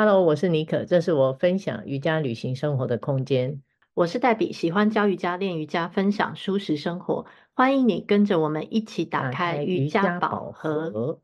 [0.00, 3.60] Hello，我是妮可，这是我分享瑜伽旅行生活的空间。
[3.94, 7.26] 我是黛比，喜欢教瑜伽、练瑜伽、分享舒适生活。
[7.52, 11.18] 欢迎你跟着我们一起打开瑜伽宝盒。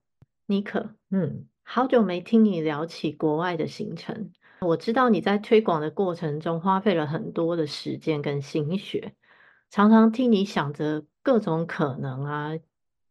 [0.46, 4.32] 妮可，嗯，好久没听你聊起国外的行程。
[4.62, 9.14] 我知道你在推广的过程中花费了很多的时间跟心血，
[9.70, 12.50] 常常听你想着各种可能啊，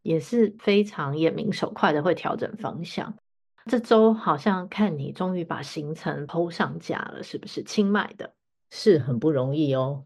[0.02, 3.16] 也是非常眼明手快的会调整方向。
[3.66, 7.64] 这周好像看你终于把行程 PO 上架了，是不是？
[7.64, 8.34] 清迈的，
[8.72, 10.04] 是很不容易哦。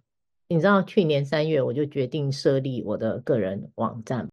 [0.47, 4.29] 你知道去年三月我就决定设立我的个人网站，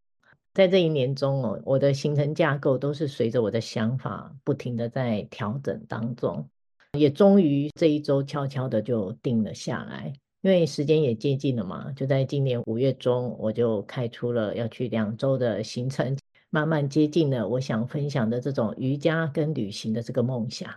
[0.53, 6.47] 在这一年中哦，我的行程架构都是随着我的想法不停的在调整当中，
[6.93, 16.15] 也终于这一周悄悄的就定了下来，因为时间也接近了嘛，就在今年五月中我就开出了要去两周的行程。
[16.55, 20.69] 慢慢接近了我想分享的这种瑜伽跟旅行的这个梦想。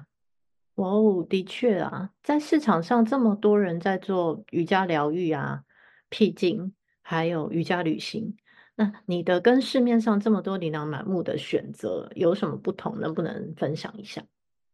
[0.75, 5.63] 哇哦，的确啊，在市场上这么多人在做瑜伽疗愈啊、
[6.09, 8.35] 僻静，还有瑜伽旅行，
[8.75, 12.99] 那你的跟市面上这么多琳琅满目的选择有什么不同？
[12.99, 14.25] 能不能分享一下？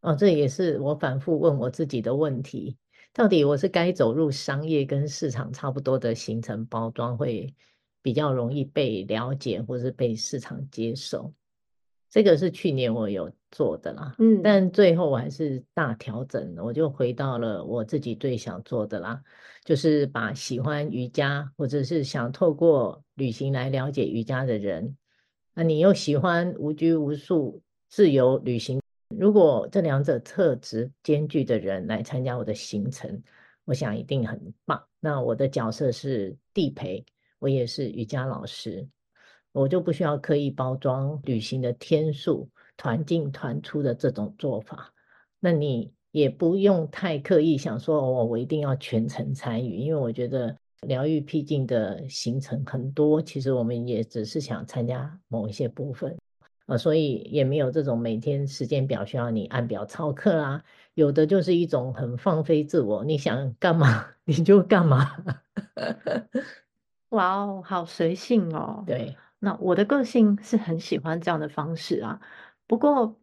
[0.00, 2.78] 哦，这也是我反复问我自己的问题：
[3.12, 7.55] 到底我是该走入商业跟市场差不多的行程包装会？
[8.05, 11.33] 比较容易被了解，或是被市场接受，
[12.11, 14.14] 这个是去年我有做的啦。
[14.19, 19.22] 嗯，但最后我还是大调整，我就回到了我自己最想做的啦，
[19.64, 24.94] 就是把喜欢瑜伽或者是想透过旅行来了解瑜伽的人，
[25.55, 28.83] 那你又喜欢无拘无束、自由旅行，
[29.16, 33.22] 如果这两者特质兼具的人来参加我的行程，
[33.64, 34.84] 我想一定很棒。
[35.00, 37.02] 那我的角色是地陪。
[37.44, 38.88] 我也是瑜伽老师，
[39.52, 44.90] 我就不需要刻意包装旅行的天数、团进团出的这种做法。
[45.40, 50.56] 那你也不用太刻意想说，哦，我一定要全程参与，因为我觉得
[50.86, 56.16] 疗愈僻静的行程很多，其实我们也只是想参加某一些部分
[56.64, 60.64] 啊，所以也没有这种每天时间表需要你按表操课啊。
[60.94, 65.14] 有的就是一种很放飞自我，你想干嘛 你就干嘛。
[67.14, 68.85] 哇哦，好随性哦！
[68.86, 72.20] 对，那我的个性是很喜欢这样的方式啊。
[72.67, 73.19] 不过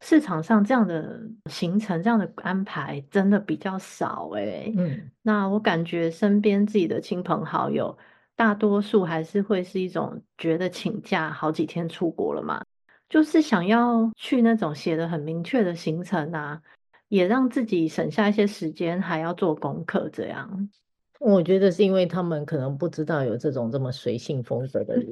[0.00, 4.72] 市场上这样的行程、这样的安排真的比较少哎。
[4.76, 7.96] 嗯，那我感觉身边自己的亲朋好友，
[8.34, 12.62] 大多数还是会是一种觉得请假好几天出国了嘛，
[13.08, 16.60] 就是想要去那种写的很明确的行程啊，
[17.08, 20.68] 也让自己省下一些时间，还要做功课这样。
[21.18, 25.10] 我觉得是因为他们可能不知道有这种这么随性风格的人，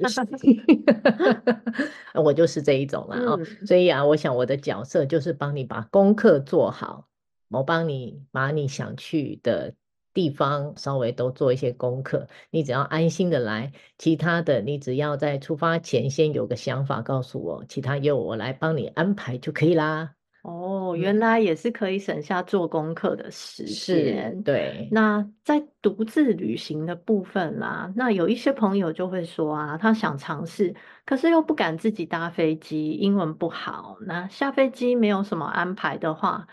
[2.15, 3.39] 我就是这一种啦哦。
[3.65, 7.07] 所以啊，我想我的角色就是帮你把功课做好，
[7.49, 9.73] 我帮你把你想去的
[10.13, 20.16] 地方稍微都做一些功课，你只要安心的来，其他的你只要在出发前先有个想法告诉我，其他由我来帮你安排就可以啦。
[20.47, 24.41] 哦，原来也是可以省下做功课的时间。
[24.43, 30.73] 对，那在独自旅行的部分啦，那有一些朋友就会说啊，他想尝试，
[31.05, 36.47] 可是又不敢自己搭飞机，英文不好，那下飞机没有什么安排的话。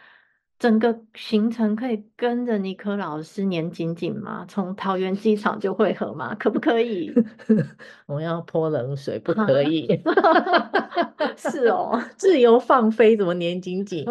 [0.64, 4.46] 整个行程可以跟着尼克老师黏紧紧吗？
[4.48, 6.34] 从桃园机场就会合吗？
[6.40, 7.12] 可不可以？
[8.08, 9.86] 我要泼冷水，不可以。
[11.36, 14.06] 是哦， 自由放飞怎么黏紧紧？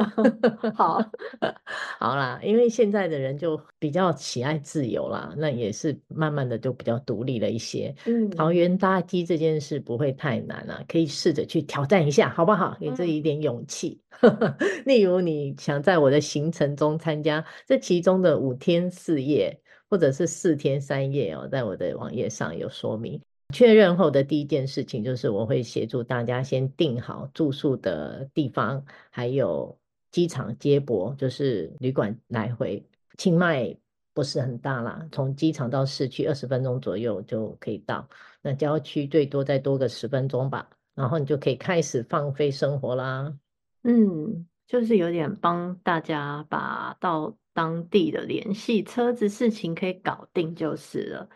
[0.75, 1.03] 好，
[1.97, 7.95] 好啦，因为现在的人就比较喜爱自由啦，那也是慢慢的就比较独立了一些。
[8.05, 12.77] 嗯，桃园搭机这件事不会太难啊，可以试着去挑战一下，好不好？
[12.79, 13.99] 给自己一点勇气。
[14.02, 14.02] 嗯、
[14.85, 23.21] 例如，你想在我的行程中参加这其中的五天四夜，或者是四天三夜哦，在我的网页上有说明。
[23.53, 29.77] 确认后的第一件事情就是，我会协助大家先订好住宿的地方，还有
[30.09, 32.83] 机场接驳，就是旅馆来回。
[33.17, 33.75] 清迈
[34.13, 38.07] 不是很大啦，从机场到市区二十分钟左右就可以到，
[38.41, 43.31] 那郊区最多再多个十分钟吧，然后你就可以开始放飞生活啦。
[43.83, 44.47] 嗯。
[44.65, 51.29] 就是有点帮大家把到当地的联系车子事情可以搞定就是了。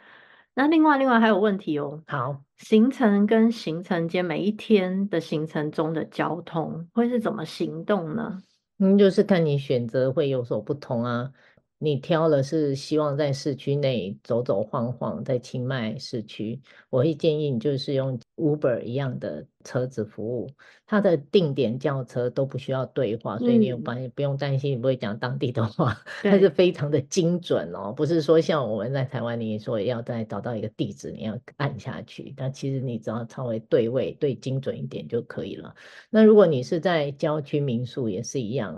[0.56, 2.02] 那另外另外还有问题哦。
[2.08, 8.42] 好，行程跟行程间每一天的行程中的交通会是怎么行动呢？
[8.80, 11.32] 嗯，就是看你选择会有所不同啊。
[11.80, 16.60] 你挑了是希望在市区内走走晃晃，在清迈市区，
[16.90, 20.50] 我会建议你就是用 Uber 一样的车子服务，
[20.88, 35.76] 它的定点叫车都不需要对话，所以你有不不用担心你不会讲当地的话，它是非常的精准哦，不是说像我们在台湾，你说要再找到一个地址，你要按下去，但其实你只要稍微对位、对精准一点就可以了。
[36.10, 38.76] 那如果你是在郊区民宿，也是一样。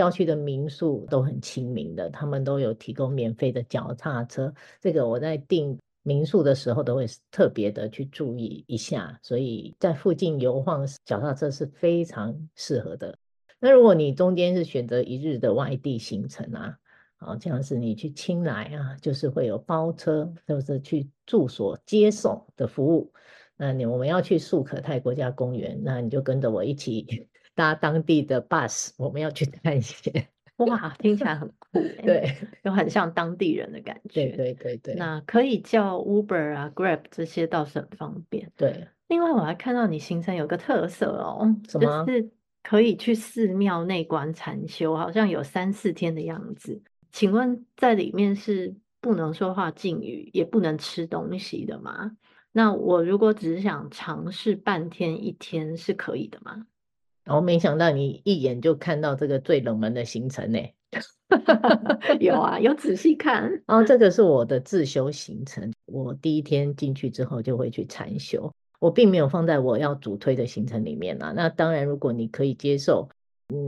[0.00, 4.50] 郊区的民宿都很亲民的，他们都有提供免费的脚踏车。
[4.80, 13.14] 这个我在订民宿的时候都会特别的去注意一下，所以在附近游晃，脚踏车是非常适合的。
[13.58, 16.78] 那如果你中间是选择一日的外地行程啊，
[17.18, 23.12] 啊，像是你去清莱啊，就是会有包车，就是去住所接送的服务。
[23.58, 27.28] 那你我们要去素可泰国家公园，那你就跟着我一起。
[27.60, 30.26] 搭当地的 bus，我们要去探险。
[30.56, 34.28] 哇，听起来很酷，对，又很像当地人的感 觉。
[34.30, 34.94] 对对对对。
[34.94, 38.50] 那可以叫 Uber 啊，Grab 这些倒是很方便。
[38.56, 38.88] 对。
[39.08, 42.06] 另外，我还看到你行程有个特色哦，什么？
[42.06, 42.30] 就是
[42.62, 46.80] 可以去寺庙内观禅修，好像有三四天的样子。
[47.12, 52.12] 请问在里面是不能说话禁语，也不能吃东西的吗？
[52.52, 56.66] 那我如果只是想尝试半天一天，是可以的吗？
[57.30, 60.58] 我、哦、没想到你一眼就看到这个最冷门的行程呢。
[62.18, 63.62] 有啊，有仔细看。
[63.68, 65.72] 哦，这个是我的自修行程。
[65.86, 71.32] 我第一天进去之后就会去禅修，我并没有放在我要主推的行程里面啊。
[71.34, 73.08] 那当然，如果你可以接受，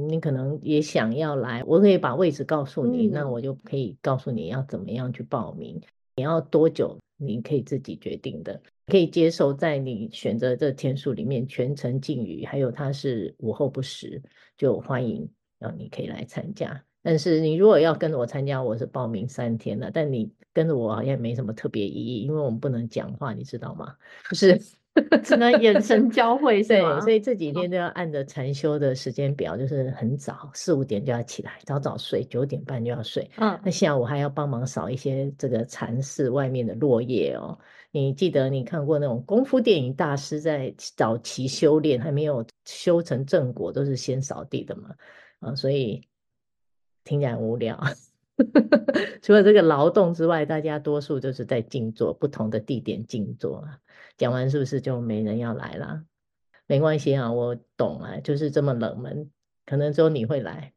[0.08, 5.80] 你可能也想要来，我可以把位置告诉你，嗯、那我就可以告诉你要怎么样去报名，
[6.16, 8.60] 你要多久，你可以自己决定的。
[8.86, 14.20] 可以接受在你选择的天数里面全程禁语，还有它是午后不食，
[14.56, 16.84] 就欢迎让你可以来参加。
[17.02, 23.96] 但是你如果要跟着我参加，我是报名三天的，但你跟着我好像没什么特别意义，因为我们不能讲话，你知道吗？
[24.30, 24.60] 就是。
[25.24, 33.30] 只能眼神交汇，对，所以这几天都要按着禅修的时间表，就是很早四五点就要起来，早早睡，九点半就要睡。
[33.38, 37.58] 嗯，那下午还要帮忙扫一些这个禅室外面的落叶哦。
[37.90, 44.90] 你记得你看过那种功夫电影大师在早期修炼还没有修成正果，都是先扫地的嘛？
[45.40, 46.02] 啊，所以
[47.04, 47.78] 听起来很无聊。
[49.22, 53.64] 除了这个劳动之外，大家多数就是在静坐，不同的地点静坐。
[54.16, 56.02] 讲完是不是就没人要来了？
[56.66, 59.30] 没关系啊，我懂啊，就是这么冷门，
[59.66, 60.72] 可能只有你会来，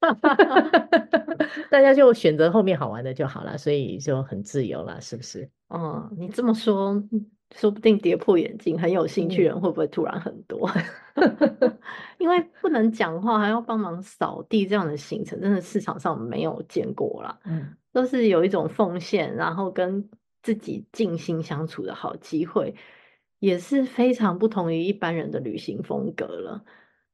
[1.70, 5.48] 大家就选择后面好玩的就好了，所以就很自由了，是不是？
[5.68, 7.02] 哦，你这么说，
[7.54, 10.70] 说不定跌破眼镜，很有兴趣人会不会突然很多？
[12.18, 17.38] 因为不能讲话，还要帮忙扫地，这样的行程真的市场上没有见过啦。
[17.44, 20.08] 嗯，都是有一种奉献，然后跟
[20.42, 22.74] 自己静心相处的好机会，
[23.40, 26.64] 也是非常不同于一般人的旅行风格了。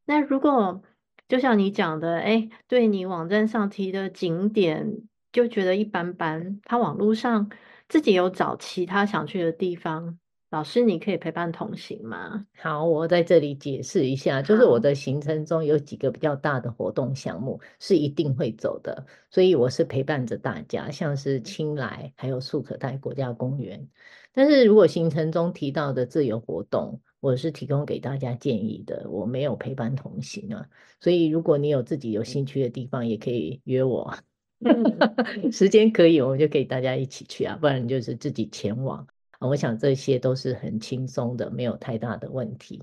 [0.05, 0.83] 那如果
[1.27, 5.03] 就像你讲的，哎，对你网站上提的景点
[5.33, 7.51] 就觉得一般般，他网络上
[7.89, 10.19] 自己有找其他想去的地方。
[10.57, 12.47] 老师，你可以陪伴同行吗？
[12.57, 23.87] 好，我在这里解释一下，就是我的行程中有几个比较大的活动项目是一定会走的，所以我是陪伴着大家，像是清莱还有素可泰国家公园。
[24.33, 30.67] 但是如果行程中提到的自由活动，我是提供给大家建议的，我没有陪伴同行啊。
[31.03, 34.17] 所以如果你有自己有兴趣的地方，也可以约我，
[35.53, 39.07] 时间可以，我们就可以大家一起去啊，不然就是自己前往。
[39.47, 42.83] 我想这些都是很轻松的，没有太大的问题。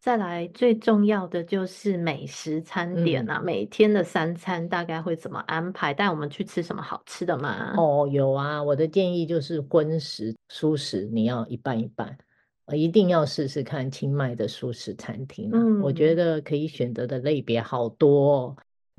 [0.00, 5.92] 再来，最重要的就是美食餐点啊，嗯、每天的三餐大概会怎么安排？
[5.92, 7.74] 带我们去吃什么好吃的吗？
[7.76, 12.16] 哦，有啊，我的建议就是荤食、蔬食，你要一半一半，
[12.74, 15.58] 一定要试试看清迈的素食餐厅，啊。
[15.58, 18.56] 嗯，我觉得可以选择的类别好多，哦。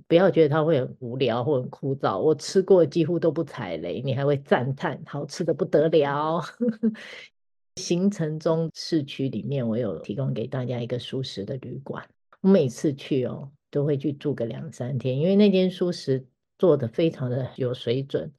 [0.08, 6.41] 不要觉得它会很无聊或很枯燥，我吃过几乎都不踩雷，你还会赞叹好吃的不得了。
[7.77, 12.05] 行程中市区里面，我有提供给大家一个素食的旅馆，
[12.41, 16.25] 我每次去哦都会去住个两三天，因为那间素食
[16.58, 18.29] 做的非常的有水准，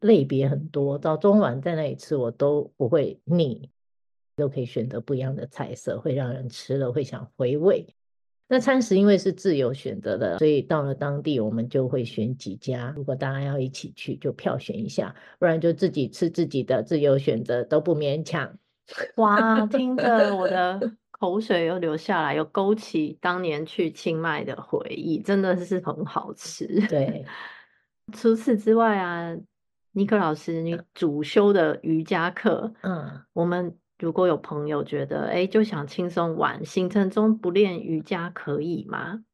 [0.00, 3.68] 类别很多，早中晚在那里吃我都不会腻，
[4.36, 7.95] 都可以选择不一样的菜色，会让人吃了会想回味。
[8.48, 12.92] 那餐食因为是自由选择的，所以到了当地我们就会选几家。
[12.96, 18.56] 如果大家要一起去，就票选一下，不然就自己吃自己的，自由选择都不勉强。
[19.16, 26.66] 哇，听着我的 口水又流下来，又勾起当年去清迈的回忆，真的是很好吃。
[26.88, 27.24] 对，
[28.12, 29.36] 除此之外啊，
[29.90, 39.24] 尼克老师，你主修的瑜伽课，嗯，我们如果有朋友觉得，哎，就想轻松玩，行程中不练瑜伽可以吗？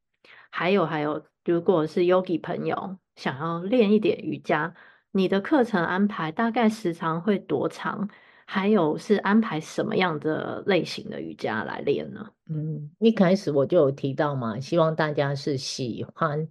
[0.50, 4.74] 还有还有，如果是 Yogi 朋友想要练一点瑜伽，
[5.10, 8.08] 你的课程安排大概时长会多长？
[8.44, 12.28] 还有是安排什么样的类型的瑜伽来练呢？
[12.50, 16.46] 嗯，一开始我就有提到嘛，希望大家是喜欢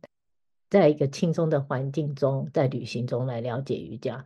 [0.70, 4.26] 在一个轻松的环境中，在旅行中来了解瑜伽。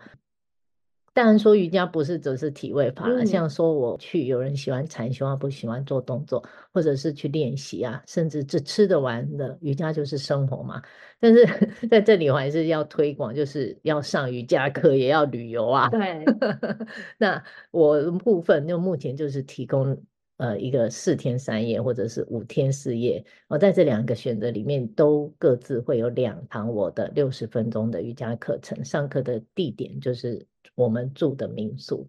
[1.16, 6.44] 当然说瑜伽不是只是体位法了，嗯、像说我去，有人喜欢禅修啊，不喜欢做动作，
[6.74, 10.82] 或者是去练习啊，甚至只吃得完的瑜伽就是生活嘛。
[11.18, 11.46] 但是
[11.90, 15.88] 在这里我还是要推广，就是要上瑜伽课，也要旅游啊。
[15.88, 16.26] 对，
[17.18, 17.42] 那
[17.72, 19.98] 我部分就目前就是提供
[20.36, 30.46] 呃一个四天三夜或者是五天四夜，我在这两个选择里面都各自会有两堂我的六十分钟的瑜伽课程，上课的地点就是。
[30.74, 32.08] 我们住的民宿，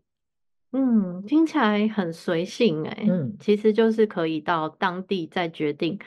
[0.72, 5.98] 嗯，听起来很随性哎，嗯，其实就是可以到当地再决定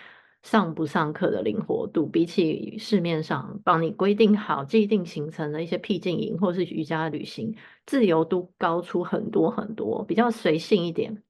[0.42, 11.22] 上不上课的灵活度，比起市面上帮你规定好既定行程的一些僻静营或是瑜伽旅行，自由度高出很多很多，比较随性一点。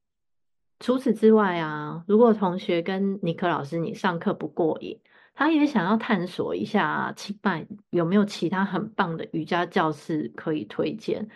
[0.79, 4.99] 除此之外啊，如果同学跟尼克老师你上课不过瘾，
[5.35, 11.27] 他也想要探索一下清迈有没有其他很棒的瑜伽教室可以推荐？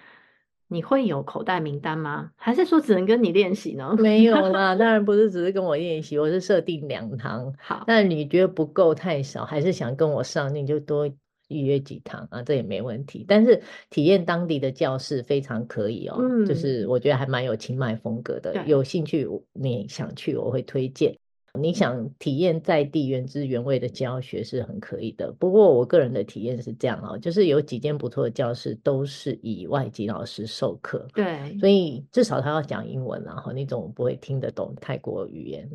[0.70, 2.32] 你会有口袋名单吗？
[2.36, 3.96] 还是说只能跟你练习呢？
[4.00, 7.54] 没有啦， 当然不是只是跟我练习，我是设定两堂。
[7.60, 11.08] 好，那你觉得不够太少，还是想跟我上，你就多
[11.50, 13.24] 预约几堂啊，这也没问题。
[13.28, 18.66] 但是体验当地的教室非常可以哦，嗯、就是我觉得还蛮有清迈风格的。
[18.66, 21.16] 有兴趣你想去，我会推荐。
[21.60, 35.70] 你想体验在地原汁原味的教学是很可以的，不过我个人的体验是这样哦，就是有几间不错的教室都是以外籍老师授课，对，所以至少他要讲英文，然后你总不会听得懂泰国语言，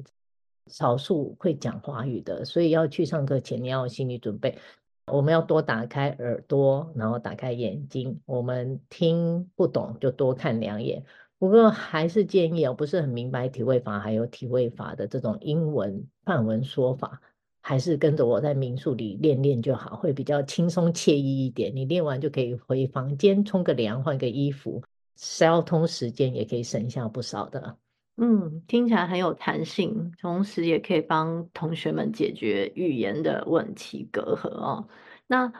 [0.66, 4.58] 少数会讲华语的，所以要去上课前你要有心理准备，
[5.06, 11.04] 我们要多打开耳朵，然后打开眼睛，我们听不懂就多看两眼。
[11.38, 17.20] 不过还是建议哦，不是很明白体位法还有体位法的这种英文范文说法，
[17.60, 21.74] 还是跟着我在民宿里练练就好，会比较轻松惬意一点。
[21.76, 24.82] 你练完就可以回房间冲个凉，换个衣服，
[25.14, 27.76] 交通时间也可以省下不少的。
[28.16, 34.88] 嗯，听起来很有弹性，同时也可以帮同学们解决语言的问题隔阂哦。
[35.28, 35.52] 那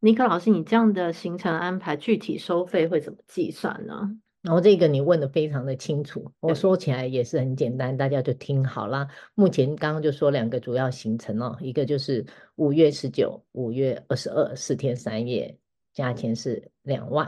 [0.00, 4.16] 尼克老师，你这样的行程安排，具体收费会怎么计算呢？
[4.46, 9.08] 然后这个你问的非常的清楚，我说起来也是很简单，大家就听好啦。
[9.34, 12.24] 目前刚刚就说两个主要行程哦，一个就是
[12.54, 15.58] 五月十九、五月二十二四天三夜，
[15.92, 17.26] 价钱是两万；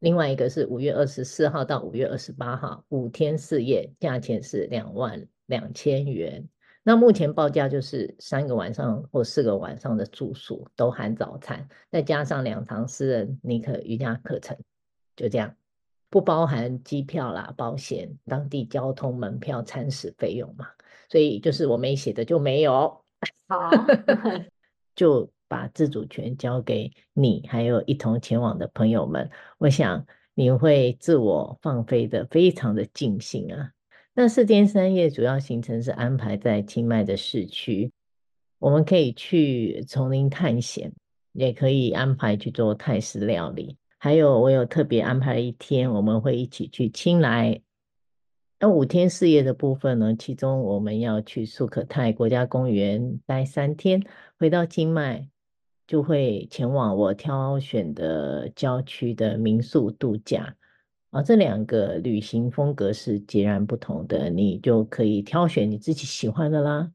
[0.00, 6.44] 另外一个是五月二十四号到五月二十八号五天四夜，价钱是两万两千元。
[6.82, 14.58] 那目前报价就是三个晚上或四个晚上的住宿都含早餐，再加上两堂私人尼克瑜伽课程，
[15.14, 15.54] 就这样。
[16.12, 20.66] 不包含机票啦、保险、当地交通、门票、餐食费用嘛，
[21.08, 23.02] 所以就是我没写的就没有。
[23.48, 23.70] 好，
[24.94, 29.30] 就把自主权交给你，还有一同前往的朋友们。
[29.56, 33.70] 我想你会自我放飞的，非常的尽兴啊。
[34.12, 37.90] 那四天三夜主要行程是安排在清迈的市区，
[38.58, 40.92] 我们可以去丛林探险，
[41.32, 43.78] 也可以安排去做泰式料理。
[44.04, 47.60] 还有，我有特别安排了一天，我们会一起去清莱。
[48.58, 54.02] 那五天四夜的部分呢，其中我们要去素可泰国家公园待三天，
[54.40, 55.28] 回到清迈
[55.86, 60.56] 就会前往我挑选的郊区的民宿度假。
[61.10, 66.90] 啊，这两个旅行风格是截然不同的，你就可以挑选你自己喜欢的啦。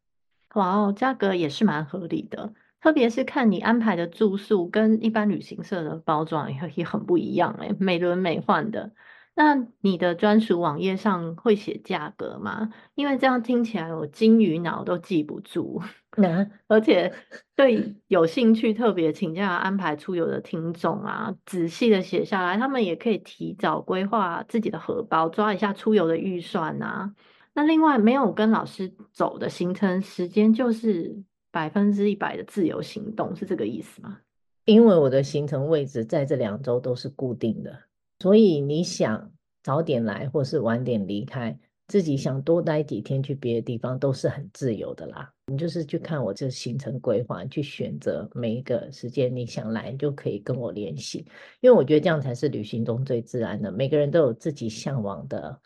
[0.55, 2.51] 哇哦，价格也是蛮合理的。
[2.87, 8.93] 特别是看你安排的住宿跟一般旅行社的包装也也很不一样哎，美轮美奂的。
[9.35, 12.69] 那你的专属网页上会写价格吗？
[12.95, 15.81] 因为这样听起来我金鱼脑都记不住。
[16.15, 17.13] 嗯，而且
[17.57, 27.13] 对 有兴趣特别请假安排出游的听众啊，仔细的写下来，他们也可以提早规划自己的荷包，抓一下出游的预算啊。
[27.53, 31.21] 那另外没有跟老师走的行程时间就是。
[31.57, 34.19] 百分之一百的自由行动是这个意思吗？
[34.65, 37.75] 因为我的行程位置在这两周都是固定的，
[38.19, 39.31] 所以你想
[39.63, 45.33] 早点来或是晚点离开，自己想多待几天去别的地方都是很自由的啦。
[45.47, 51.25] 你就是去看我这行程规划，去选择每一个时间你想来，就可以跟我联系。
[51.61, 53.71] 因为我觉得这样才是旅行中最自然的。
[53.71, 55.59] 每个人都有自己向往的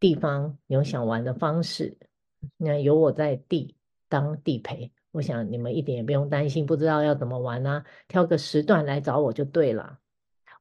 [0.00, 1.96] 地方，有想玩的方式。
[2.56, 3.76] 那有我在地
[4.08, 9.98] 当地陪，我想你们一点也不用担心，不知道要怎么玩啊，挑个时段来找我就对了。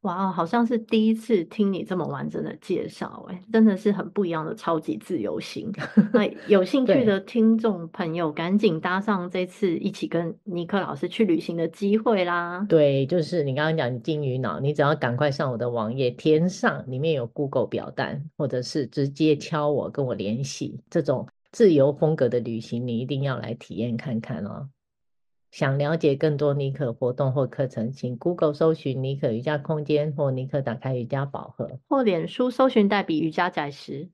[0.01, 5.73] 哇，好像是第一次听你这么完整的介绍，哎，真的是很不一样的超级自由行。
[6.13, 12.63] 那有兴趣的听众朋友，赶紧搭上这次一起跟尼克老师去旅行的机会啦！
[12.69, 24.69] 对，就是你刚刚讲金鱼脑，你只要赶快上我的网页填上，里面有 Google 表单，或者是直接敲我跟我联系，这种自由风格的旅行，你一定要来体验看看哦。
[25.49, 34.09] 想了解更多尼可活动或课程，请 Google 搜寻尼可瑜伽空间或尼可打开瑜伽宝盒，或脸书搜寻代比瑜伽讲师。